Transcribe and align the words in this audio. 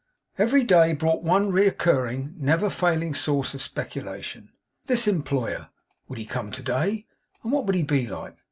Every 0.39 0.63
day 0.63 0.93
brought 0.93 1.21
one 1.21 1.51
recurring, 1.51 2.33
never 2.39 2.71
failing 2.71 3.13
source 3.13 3.53
of 3.53 3.61
speculation. 3.61 4.49
This 4.87 5.07
employer; 5.07 5.69
would 6.07 6.17
he 6.17 6.25
come 6.25 6.51
to 6.53 6.63
day, 6.63 7.05
and 7.43 7.51
what 7.51 7.67
would 7.67 7.75
he 7.75 7.83
be 7.83 8.07
like? 8.07 8.35